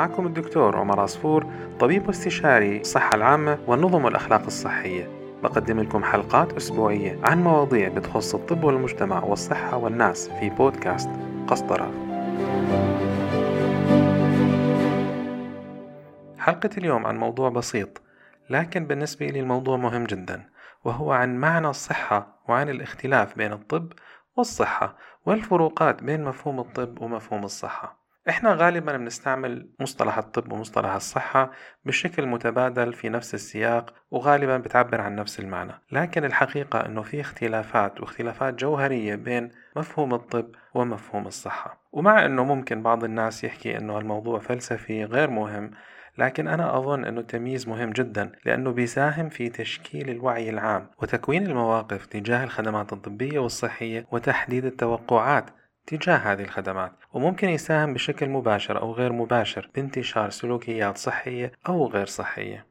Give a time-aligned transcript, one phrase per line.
[0.00, 1.46] معكم الدكتور عمر عصفور
[1.80, 5.10] طبيب واستشاري الصحة العامة والنظم والأخلاق الصحية.
[5.42, 11.10] بقدم لكم حلقات أسبوعية عن مواضيع بتخص الطب والمجتمع والصحة والناس في بودكاست
[11.46, 11.90] قسطرة.
[16.38, 18.02] حلقة اليوم عن موضوع بسيط
[18.50, 20.44] لكن بالنسبة لي الموضوع مهم جدا
[20.84, 23.92] وهو عن معنى الصحة وعن الاختلاف بين الطب
[24.36, 27.99] والصحة والفروقات بين مفهوم الطب ومفهوم الصحة.
[28.30, 31.50] إحنا غالبا بنستعمل مصطلح الطب ومصطلح الصحة
[31.84, 35.72] بشكل متبادل في نفس السياق وغالبا بتعبر عن نفس المعنى.
[35.92, 41.80] لكن الحقيقة إنه في اختلافات واختلافات جوهرية بين مفهوم الطب ومفهوم الصحة.
[41.92, 45.70] ومع إنه ممكن بعض الناس يحكي إنه الموضوع فلسفي غير مهم
[46.18, 52.06] لكن أنا أظن أنه التمييز مهم جدا لأنه بيساهم في تشكيل الوعي العام وتكوين المواقف
[52.06, 55.50] تجاه الخدمات الطبية والصحية وتحديد التوقعات
[55.86, 62.06] تجاه هذه الخدمات وممكن يساهم بشكل مباشر أو غير مباشر بانتشار سلوكيات صحية أو غير
[62.06, 62.66] صحية.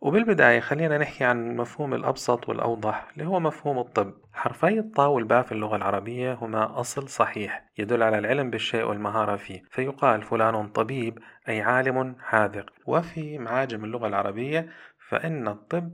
[0.00, 4.14] وبالبداية خلينا نحكي عن المفهوم الأبسط والأوضح اللي هو مفهوم الطب.
[4.32, 9.62] حرفي الطاء والباء في اللغة العربية هما أصل صحيح يدل على العلم بالشيء والمهارة فيه.
[9.70, 12.66] فيقال فلان طبيب أي عالم حاذق.
[12.86, 14.68] وفي معاجم اللغة العربية
[15.08, 15.92] فإن الطب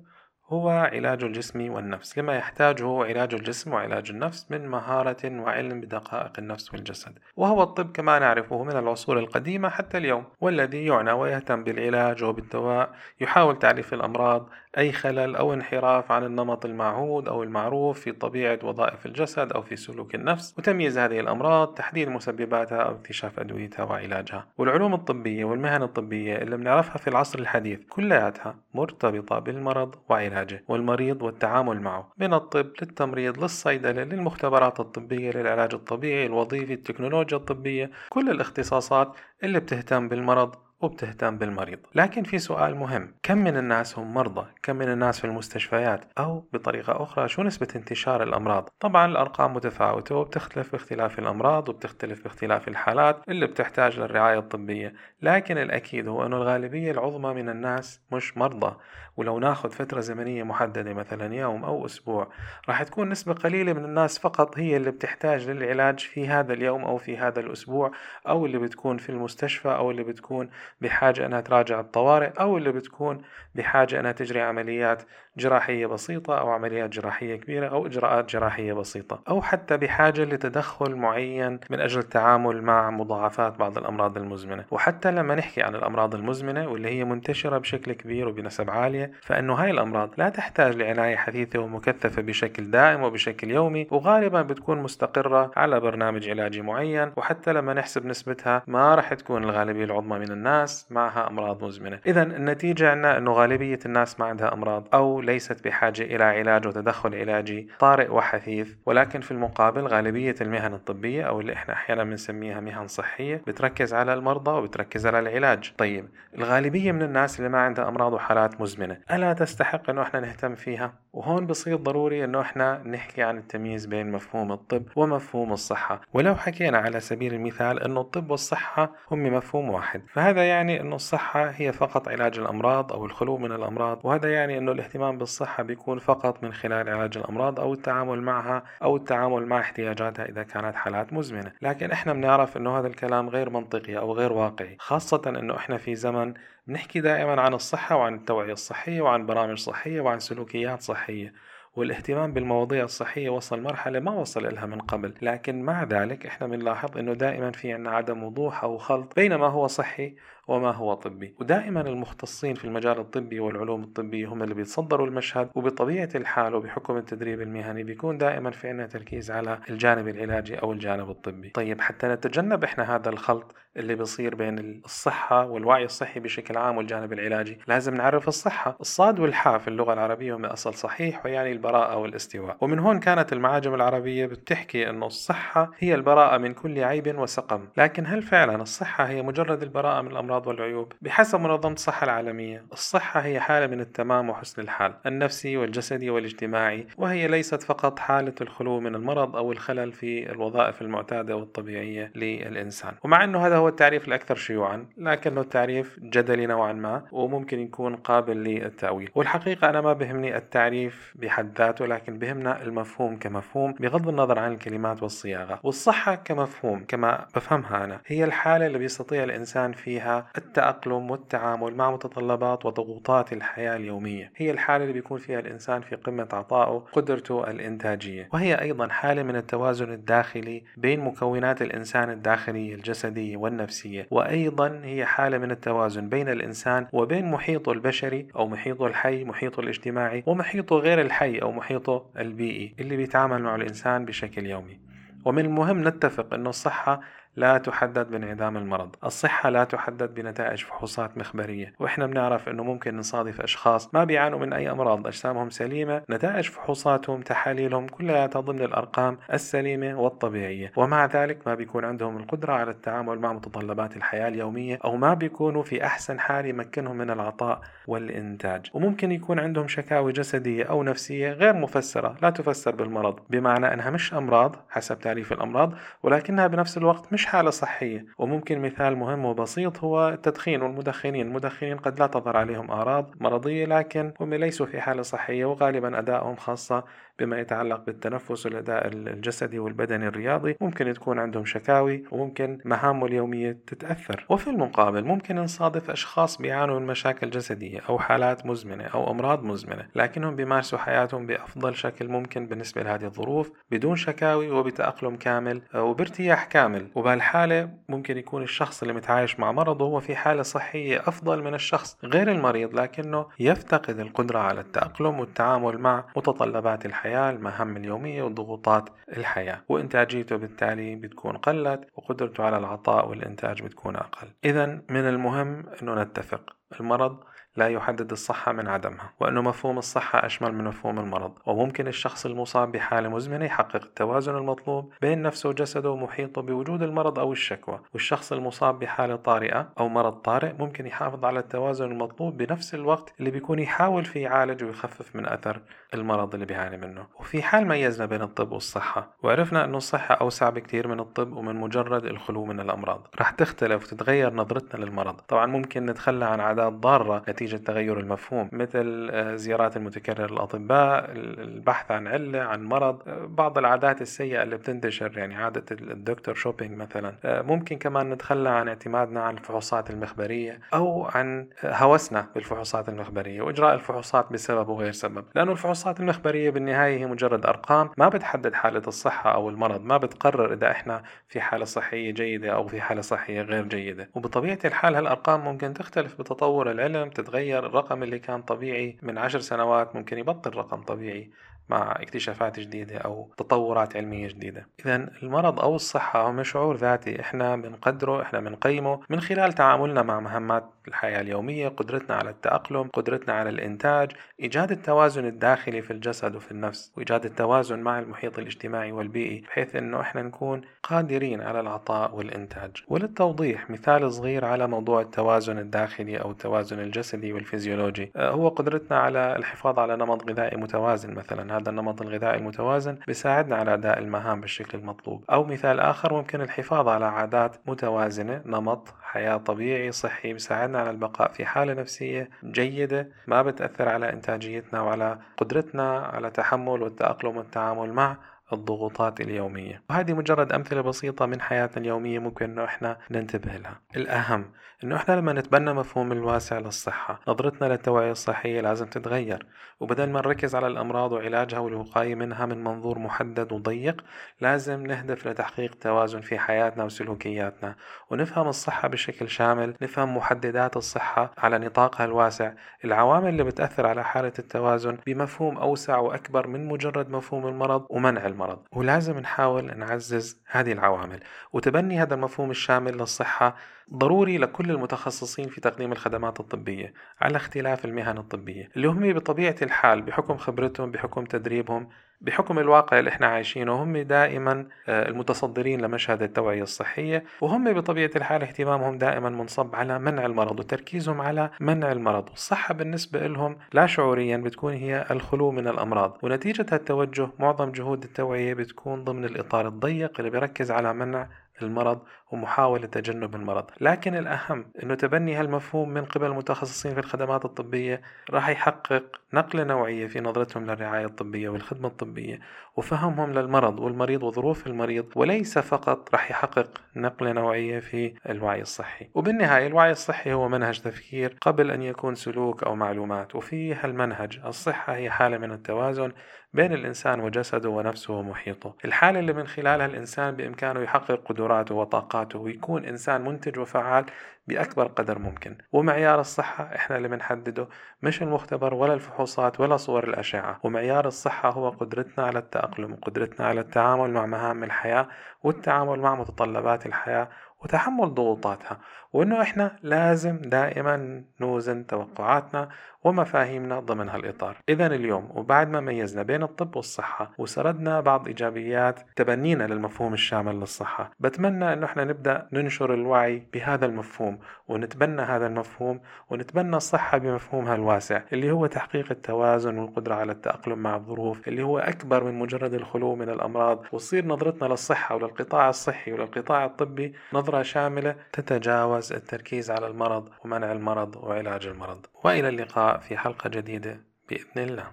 [0.51, 6.75] هو علاج الجسم والنفس لما يحتاجه علاج الجسم وعلاج النفس من مهارة وعلم بدقائق النفس
[6.75, 12.91] والجسد وهو الطب كما نعرفه من العصور القديمة حتى اليوم والذي يعنى ويهتم بالعلاج وبالدواء
[13.21, 19.07] يحاول تعريف الأمراض أي خلل أو انحراف عن النمط المعهود أو المعروف في طبيعة وظائف
[19.07, 24.47] الجسد أو في سلوك النفس وتمييز هذه الأمراض تحديد مسبباتها أو اكتشاف أدويتها وعلاجها.
[24.59, 30.38] والعلوم الطبية والمهن الطبية اللي بنعرفها في العصر الحديث كلياتها مرتبطة بالمرض وعلاجه
[30.69, 38.31] والمريض والتعامل معه من الطب للتمريض للصيدلة للمختبرات الطبية للعلاج الطبيعي الوظيفي التكنولوجيا الطبية كل
[38.31, 40.68] الاختصاصات اللي بتهتم بالمرض.
[40.81, 41.79] وبتهتم بالمريض.
[41.95, 43.15] لكن في سؤال مهم.
[43.23, 47.69] كم من الناس هم مرضى؟ كم من الناس في المستشفيات؟ أو بطريقة أخرى شو نسبة
[47.77, 54.95] انتشار الأمراض؟ طبعا الأرقام متفاوتة وبتختلف باختلاف الأمراض وبتختلف باختلاف الحالات اللي بتحتاج للرعاية الطبية.
[55.23, 58.77] لكن الأكيد هو أنه الغالبية العظمى من الناس مش مرضى.
[59.19, 62.29] ولو ناخذ فترة زمنية محددة مثلا يوم أو أسبوع
[62.69, 66.97] راح تكون نسبة قليلة من الناس فقط هي اللي بتحتاج للعلاج في هذا اليوم أو
[66.97, 67.91] في هذا الأسبوع
[68.29, 70.51] أو اللي بتكون في المستشفى أو اللي بتكون
[70.81, 73.23] بحاجة أنها تراجع الطوارئ أو اللي بتكون
[73.55, 75.03] بحاجة أنها تجري عمليات
[75.39, 81.61] جراحية بسيطة أو عمليات جراحية كبيرة أو إجراءات جراحية بسيطة أو حتى بحاجة لتدخل معين
[81.71, 84.65] من أجل التعامل مع مضاعفات بعض الأمراض المزمنة.
[84.71, 89.71] وحتى لما نحكي عن الأمراض المزمنة واللي هي منتشرة بشكل كبير وبنسب عالية فإنه هاي
[89.71, 96.29] الأمراض لا تحتاج لعناية حديثة ومكثفة بشكل دائم وبشكل يومي وغالبا بتكون مستقرة على برنامج
[96.29, 97.13] علاجي معين.
[97.17, 102.01] وحتى لما نحسب نسبتها ما راح تكون الغالبية العظمى من الناس معها أمراض مزمنة.
[102.07, 107.15] إذا النتيجة عندنا أنه غالبية الناس ما عندها أمراض أو ليست بحاجة إلى علاج وتدخل
[107.15, 112.87] علاجي طارئ وحثيث ولكن في المقابل غالبية المهن الطبية أو اللي إحنا أحيانا بنسميها مهن
[112.87, 115.73] صحية بتركز على المرضى وبتركز على العلاج.
[115.79, 120.55] طيب الغالبية من الناس اللي ما عندها أمراض وحالات مزمنة ألا تستحق أنه إحنا نهتم
[120.55, 126.01] فيها؟ وهون بصير ضروري أنه إحنا نحكي عن التمييز بين مفهوم الطب ومفهوم الصحة.
[126.13, 131.51] ولو حكينا على سبيل المثال أنه الطب والصحة هم مفهوم واحد فهذا يعني أنه الصحة
[131.51, 136.43] هي فقط علاج الأمراض أو الخلو من الأمراض وهذا يعني أنه الاهتمام بالصحة بيكون فقط
[136.43, 141.53] من خلال علاج الأمراض أو التعامل معها أو التعامل مع احتياجاتها إذا كانت حالات مزمنة.
[141.63, 145.95] لكن إحنا بنعرف أنه هذا الكلام غير منطقي أو غير واقعي خاصة أنه إحنا في
[145.95, 146.35] زمن
[146.69, 151.33] نحكي دائما عن الصحة وعن التوعية الصحية وعن برامج صحية وعن سلوكيات صحية.
[151.77, 155.15] والاهتمام بالمواضيع الصحية وصل مرحلة ما وصل لها من قبل.
[155.23, 159.47] لكن مع ذلك إحنا بنلاحظ إنه دائما في عنا عدم وضوح أو خلط بين ما
[159.47, 160.17] هو صحي
[160.49, 161.35] وما هو طبي.
[161.41, 167.41] ودائما المختصين في المجال الطبي والعلوم الطبية هم اللي بيتصدروا المشهد وبطبيعة الحال وبحكم التدريب
[167.41, 171.49] المهني بيكون دائما في عنا تركيز على الجانب العلاجي أو الجانب الطبي.
[171.49, 177.13] طيب حتى نتجنب إحنا هذا الخلط اللي بيصير بين الصحة والوعي الصحي بشكل عام والجانب
[177.13, 178.77] العلاجي لازم نعرف الصحة.
[178.81, 182.57] الصاد والحاء في اللغة العربية هم أصل صحيح ويعني البراءة والاستواء.
[182.61, 187.69] ومن هون كانت المعاجم العربية بتحكي أنه الصحة هي البراءة من كل عيب وسقم.
[187.77, 192.65] لكن هل فعلا الصحة هي مجرد البراءة من الأمراض؟ والعيوب بحسب منظمة الصحة العالمية.
[192.73, 198.81] الصحة هي حالة من التمام وحسن الحال النفسي والجسدي والاجتماعي وهي ليست فقط حالة الخلو
[198.81, 202.95] من المرض أو الخلل في الوظائف المعتادة والطبيعية للإنسان.
[203.05, 208.37] ومع أنه هذا هو التعريف الأكثر شيوعا لكنه تعريف جدلي نوعا ما وممكن يكون قابل
[208.37, 209.11] للتأويل.
[209.15, 215.03] والحقيقة أنا ما بهمني التعريف بحد ذاته لكن بهمنا المفهوم كمفهوم بغض النظر عن الكلمات
[215.03, 215.61] والصياغة.
[215.63, 222.67] والصحة كمفهوم كما بفهمها أنا هي الحالة اللي بيستطيع الإنسان فيها التأقلم والتعامل مع متطلبات
[222.67, 224.33] وضغوطات الحياة اليومية.
[224.37, 228.29] هي الحالة اللي بيكون فيها الإنسان في قمة عطائه قدرته الإنتاجية.
[228.33, 234.07] وهي أيضا حالة من التوازن الداخلي بين مكونات الإنسان الداخلية الجسدية والنفسية.
[234.11, 240.23] وأيضا هي حالة من التوازن بين الإنسان وبين محيطه البشري أو محيطه الحي محيطه الاجتماعي
[240.27, 244.79] ومحيطه غير الحي أو محيطه البيئي اللي بيتعامل مع الإنسان بشكل يومي.
[245.25, 247.01] ومن المهم نتفق أن الصحة
[247.39, 248.97] لا تحدد بانعدام المرض.
[249.05, 251.75] الصحة لا تحدد بنتائج فحوصات مخبرية.
[251.79, 255.07] وإحنا بنعرف أنه ممكن نصادف أشخاص ما بيعانوا من أي أمراض.
[255.07, 260.73] أجسامهم سليمة نتائج فحوصاتهم تحاليلهم كلها ضمن الأرقام السليمة والطبيعية.
[260.77, 265.63] ومع ذلك ما بيكون عندهم القدرة على التعامل مع متطلبات الحياة اليومية أو ما بيكونوا
[265.63, 268.67] في أحسن حال يمكنهم من العطاء والإنتاج.
[268.75, 273.19] وممكن يكون عندهم شكاوي جسدية أو نفسية غير مفسرة لا تفسر بالمرض.
[273.31, 278.07] بمعنى أنها مش أمراض حسب تعريف الأمراض ولكنها بنفس الوقت مش حالة صحية.
[278.19, 281.27] وممكن مثال مهم وبسيط هو التدخين والمدخنين.
[281.27, 286.37] المدخنين قد لا تظهر عليهم أعراض مرضية لكن هم ليسوا في حالة صحية وغالبا أدائهم
[286.37, 286.85] خاصة
[287.19, 290.57] بما يتعلق بالتنفس والأداء الجسدي والبدني الرياضي.
[290.61, 294.27] ممكن تكون عندهم شكاوي وممكن مهامه اليومية تتأثر.
[294.29, 299.89] وفي المقابل ممكن نصادف أشخاص بيعانوا من مشاكل جسدية أو حالات مزمنة أو أمراض مزمنة
[299.95, 306.91] لكنهم بيمارسوا حياتهم بأفضل شكل ممكن بالنسبة لهذه الظروف بدون شكاوي وبتأقلم كامل وبارتياح كامل.
[307.19, 311.97] وبهالحالة ممكن يكون الشخص اللي متعايش مع مرضه هو في حالة صحية أفضل من الشخص
[312.05, 319.65] غير المريض لكنه يفتقد القدرة على التأقلم والتعامل مع متطلبات الحياة المهام اليومية وضغوطات الحياة.
[319.69, 324.29] وإنتاجيته بالتالي بتكون قلت وقدرته على العطاء والإنتاج بتكون أقل.
[324.45, 326.58] إذا من المهم أنه نتفق.
[326.81, 327.17] المرض
[327.57, 331.33] لا يحدد الصحة من عدمها وأنه مفهوم الصحة أشمل من مفهوم المرض.
[331.47, 337.33] وممكن الشخص المصاب بحالة مزمنة يحقق التوازن المطلوب بين نفسه وجسده ومحيطه بوجود المرض أو
[337.33, 337.81] الشكوى.
[337.93, 343.31] والشخص المصاب بحالة طارئة أو مرض طارئ ممكن يحافظ على التوازن المطلوب بنفس الوقت اللي
[343.31, 345.61] بيكون يحاول فيه يعالج ويخفف من أثر
[345.95, 347.07] المرض اللي بيعاني منه.
[347.21, 352.05] وفي حال ميزنا بين الطب والصحة وعرفنا أنه الصحة أوسع بكثير من الطب ومن مجرد
[352.05, 353.09] الخلو من الأمراض.
[353.21, 355.15] رح تختلف وتتغير نظرتنا للمرض.
[355.15, 361.91] طبعا ممكن نتخلى عن عادات ضارة نتيجة تغير المفهوم مثل آه، زيارات المتكررة للأطباء البحث
[361.91, 367.15] عن علة عن مرض آه، بعض العادات السيئة اللي بتنتشر يعني عادة الدكتور شوبينج مثلا
[367.25, 373.75] آه، ممكن كمان نتخلى عن اعتمادنا على الفحوصات المخبرية أو عن هوسنا بالفحوصات المخبرية وإجراء
[373.75, 379.35] الفحوصات بسبب وغير سبب لأنه الفحوصات المخبرية بالنهاية هي مجرد أرقام ما بتحدد حالة الصحة
[379.35, 383.65] أو المرض ما بتقرر إذا إحنا في حالة صحية جيدة أو في حالة صحية غير
[383.65, 389.41] جيدة وبطبيعة الحال هالأرقام ممكن تختلف بتطور العلم تتغير الرقم اللي كان طبيعي من عشر
[389.41, 391.31] سنوات ممكن يبطل رقم طبيعي.
[391.69, 394.67] مع اكتشافات جديدة أو تطورات علمية جديدة.
[394.81, 397.21] إذا المرض أو الصحة هو شعور ذاتي.
[397.21, 399.01] إحنا بنقدره إحنا بنقيمه.
[399.11, 405.25] من خلال تعاملنا مع مهمات الحياة اليومية قدرتنا على التأقلم قدرتنا على الإنتاج إيجاد التوازن
[405.25, 410.61] الداخلي في الجسد وفي النفس وإيجاد التوازن مع المحيط الاجتماعي والبيئي بحيث أنه إحنا نكون
[410.83, 412.85] قادرين على العطاء والإنتاج.
[412.89, 418.13] وللتوضيح مثال صغير على موضوع التوازن الداخلي أو التوازن الجسدي والفيزيولوجي.
[418.17, 421.58] آه، هو قدرتنا على الحفاظ على نمط غذائي متوازن مثلا.
[421.59, 425.25] هذا النمط الغذائي المتوازن بيساعدنا على أداء المهام بالشكل المطلوب.
[425.31, 431.33] أو مثال آخر ممكن الحفاظ على عادات متوازنة نمط حياة طبيعي صحي بيساعدنا على البقاء
[431.33, 438.17] في حالة نفسية جيدة ما بتأثر على إنتاجيتنا وعلى قدرتنا على تحمل والتأقلم والتعامل مع
[438.53, 439.83] الضغوطات اليومية.
[439.91, 443.81] وهذه مجرد أمثلة بسيطة من حياتنا اليومية ممكن أنه إحنا ننتبه لها.
[443.97, 444.53] الأهم
[444.85, 449.47] أنه إحنا لما نتبنى مفهوم الواسع للصحة نظرتنا للتوعية الصحية لازم تتغير.
[449.81, 454.05] وبدل ما نركز على الأمراض وعلاجها والوقاية منها من منظور محدد وضيق
[454.41, 457.77] لازم نهدف لتحقيق توازن في حياتنا وسلوكياتنا.
[458.11, 462.53] ونفهم الصحة بشكل شامل نفهم محددات الصحة على نطاقها الواسع.
[462.85, 468.38] العوامل اللي بتأثر على حالة التوازن بمفهوم أوسع وأكبر من مجرد مفهوم المرض ومنع المرض.
[468.73, 471.21] ولازم نحاول نعزز هذه العوامل.
[471.53, 473.57] وتبني هذا المفهوم الشامل للصحة
[473.95, 480.03] ضروري لكل المتخصصين في تقديم الخدمات الطبية على اختلاف المهن الطبية اللي هم بطبيعة الحال
[480.03, 481.89] بحكم خبرتهم بحكم تدريبهم
[482.21, 488.43] بحكم الواقع اللي إحنا عايشينه هم دائما آه، المتصدرين لمشهد التوعية الصحية وهم بطبيعة الحال
[488.43, 492.29] اهتمامهم دائما منصب على منع المرض وتركيزهم على منع المرض.
[492.31, 498.55] والصحة بالنسبة لهم لا شعوريا بتكون هي الخلو من الأمراض ونتيجة هالتوجه معظم جهود التوعية
[498.55, 501.29] بتكون ضمن الإطار الضيق اللي بيركز على منع
[501.63, 503.65] المرض ومحاولة تجنب المرض.
[503.81, 508.03] لكن الأهم أنه تبني هالمفهوم من قبل المتخصصين في الخدمات الطبية.
[508.31, 512.41] راح يحقق نقلة نوعية في نظرتهم للرعاية الطبية والخدمة الطبية
[512.77, 519.11] وفهمهم للمرض والمريض وظروف المريض وليس فقط راح يحقق نقلة نوعية في الوعي الصحي.
[519.15, 523.35] وبالنهاية الوعي الصحي هو منهج تفكير قبل أن يكون سلوك أو معلومات.
[523.35, 526.13] وفي هالمنهج الصحة هي حالة من التوازن
[526.53, 528.75] بين الإنسان وجسده ونفسه ومحيطه.
[528.85, 534.07] الحالة اللي من خلالها الإنسان بإمكانه يحقق قدراته وطاقاته ويكون إنسان منتج وفعال
[534.47, 535.59] بأكبر قدر ممكن.
[535.73, 537.69] ومعيار الصحة إحنا اللي بنحدده
[538.03, 540.61] مش المختبر ولا الفحوصات ولا صور الأشعة.
[540.63, 545.09] ومعيار الصحة هو قدرتنا على التأقلم وقدرتنا على التعامل مع مهام الحياة
[545.43, 547.29] والتعامل مع متطلبات الحياة
[547.65, 548.79] وتحمل ضغوطاتها
[549.13, 552.69] وإنه إحنا لازم دائما نوزن توقعاتنا
[553.05, 554.57] ومفاهيمنا ضمن هالإطار.
[554.69, 561.11] إذا اليوم وبعد ما ميزنا بين الطب والصحة وسردنا بعض إيجابيات تبنينا للمفهوم الشامل للصحة
[561.21, 564.39] بتمنى إنه إحنا نبدأ ننشر الوعي بهذا المفهوم
[564.69, 566.01] ونتبنى هذا المفهوم
[566.31, 571.79] ونتبنى الصحة بمفهومها الواسع اللي هو تحقيق التوازن والقدرة على التأقلم مع الظروف اللي هو
[571.79, 577.15] أكبر من مجرد الخلو من الأمراض وتصير نظرتنا للصحة وللقطاع الصحي وللقطاع الطبي
[577.49, 582.07] نظرة شاملة تتجاوز التركيز على المرض ومنع المرض وعلاج المرض.
[582.25, 584.93] وإلى اللقاء في حلقة جديدة بإذن الله.